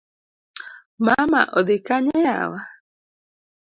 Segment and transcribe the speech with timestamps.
[1.05, 2.59] Mama odhi Kanye yawa?